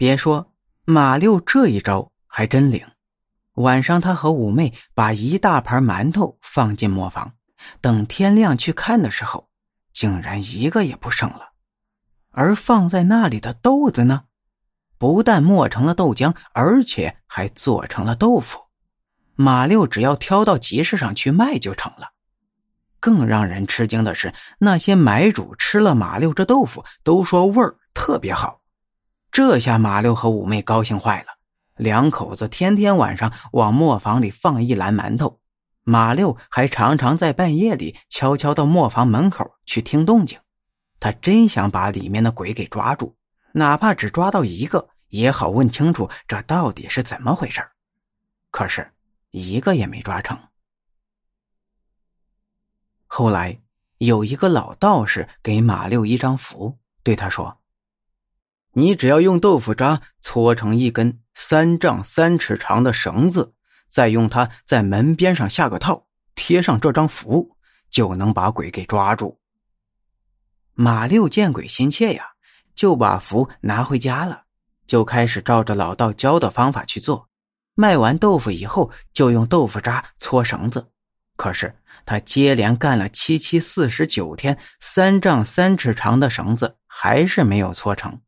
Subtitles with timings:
[0.00, 0.50] 别说
[0.86, 2.82] 马六这一招还真灵。
[3.56, 7.34] 晚上，他和五妹把一大盘馒头放进磨坊，
[7.82, 9.50] 等天亮去看的时候，
[9.92, 11.50] 竟然一个也不剩了。
[12.30, 14.22] 而放在那里的豆子呢，
[14.96, 18.58] 不但磨成了豆浆，而且还做成了豆腐。
[19.34, 22.08] 马六只要挑到集市上去卖就成了。
[23.00, 28.59] 更让人吃惊的是，那些买主吃了马六这豆腐，都说味儿特别好。
[29.32, 31.38] 这下马六和五妹高兴坏了，
[31.76, 35.40] 两口子天天晚上往磨坊里放一篮馒头。
[35.82, 40.38] 马六还常常在半夜里悄悄到磨坊门口去听动静，
[40.98, 43.16] 他真想把里面的鬼给抓住，
[43.52, 47.60] 哪怕只抓到一个，也好问清楚这到底是怎么回事
[48.50, 48.92] 可是，
[49.30, 50.38] 一个也没抓成。
[53.06, 53.60] 后来，
[53.98, 57.59] 有一个老道士给马六一张符，对他说
[58.72, 63.54] ：“你只要用豆腐渣搓成一根三丈三尺长的绳子，
[63.88, 67.56] 再用它在门边上下个套，贴上这张符，
[67.90, 69.40] 就能把鬼给抓住。”
[70.74, 72.24] 马六见鬼心切呀，
[72.74, 74.44] 就把符拿回家了，
[74.86, 77.28] 就开始照着老道教的方法去做。
[77.74, 80.90] 卖完豆腐以后，就用豆腐渣搓绳子。
[81.36, 88.20] 可是他接连干了七七四十九天，三丈三尺长的绳子还是没有搓成。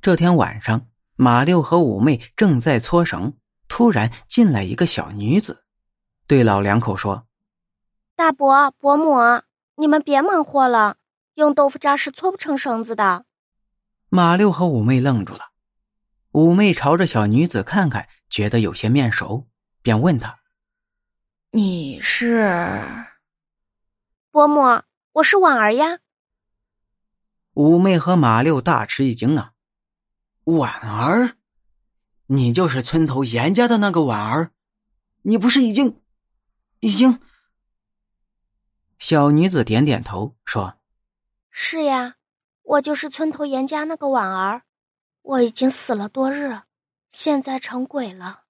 [0.00, 3.34] 这天晚上，马六和五妹正在搓绳，
[3.66, 5.64] 突然进来一个小女子，
[6.26, 7.26] 对老两口说
[8.14, 9.42] ：“大伯、伯母，
[9.76, 10.96] 你们别忙活了，
[11.34, 13.24] 用豆腐渣是搓不成绳子的。”
[14.08, 15.46] 马六和五妹愣住了，
[16.30, 19.48] 五妹朝着小女子看看，觉得有些面熟，
[19.82, 20.38] 便问她。
[21.50, 22.84] 你是
[24.30, 25.98] 伯母，我是婉儿呀。
[27.54, 29.52] 五妹和马六大吃一惊啊！
[30.46, 31.36] 婉儿，
[32.26, 34.52] 你就是村头严家的那个婉儿？
[35.22, 36.00] 你不是已经
[36.78, 37.20] 已经？
[38.96, 40.78] 小女子点点头说
[41.50, 42.14] ：“是呀，
[42.62, 44.62] 我就是村头严家那个婉儿。
[45.22, 46.62] 我已经死了多日，
[47.10, 48.44] 现在成鬼了。”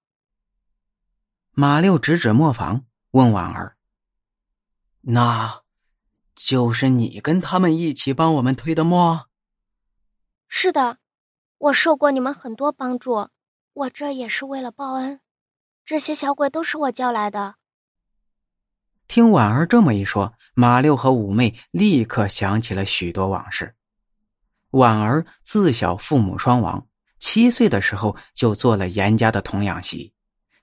[1.52, 2.84] 马六指指磨坊。
[3.12, 3.78] 问婉儿
[5.00, 5.62] ：“那，
[6.34, 9.30] 就是你跟他们一起帮我们推的磨
[10.46, 10.98] ？”“是的，
[11.58, 13.28] 我受过你们很多帮助，
[13.72, 15.20] 我这也是为了报恩。
[15.84, 17.56] 这些小鬼都是我叫来的。”
[19.08, 23.74] 听婉儿这么一说，马六和五妹立刻想起了许多往事。
[24.70, 26.86] 婉儿自小父母双亡，
[27.20, 30.12] 七岁的时候就做了严家的童养媳。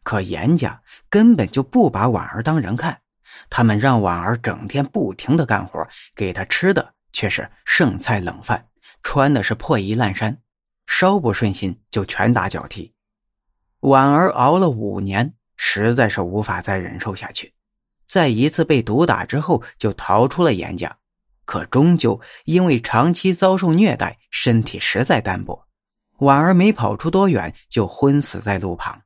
[0.04, 3.02] 可严家根本就不把婉儿当人看，
[3.50, 8.68] 他们让婉儿整天不停的干活，给她吃的却是剩菜冷饭，
[9.02, 10.38] 穿的是破衣烂衫，
[10.96, 12.94] 稍不顺心就拳打脚踢。
[13.80, 17.52] 婉儿熬了五年，实在是无法再忍受下去，
[18.06, 20.96] 在一次被毒打之后，就逃出了严家，
[21.46, 25.66] 可终究因为长期遭受虐待，身体实在单薄，
[26.20, 29.02] 婉儿没跑出多远就昏死在路旁。